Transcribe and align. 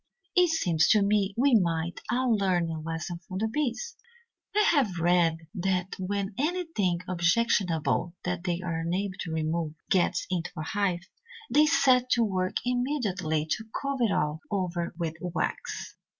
"It 0.35 0.49
seems 0.49 0.87
to 0.87 1.03
me 1.03 1.35
we 1.37 1.53
might 1.53 1.99
all 2.11 2.35
learn 2.35 2.71
a 2.71 2.81
lesson 2.81 3.19
from 3.19 3.37
the 3.37 3.47
bees. 3.47 3.95
I 4.55 4.61
have 4.71 4.97
read 4.97 5.45
that 5.53 5.93
when 5.99 6.33
anything 6.39 7.01
objectionable 7.07 8.15
that 8.25 8.43
they 8.43 8.61
are 8.61 8.79
unable 8.79 9.13
to 9.19 9.31
remove 9.31 9.75
gets 9.91 10.25
into 10.31 10.49
a 10.57 10.63
hive, 10.63 11.07
they 11.51 11.67
set 11.67 12.09
to 12.13 12.23
work 12.23 12.55
immediately 12.65 13.45
to 13.51 13.63
cover 13.79 14.05
it 14.05 14.11
all 14.11 14.41
over 14.49 14.91
with 14.97 15.13
wax. 15.21 15.95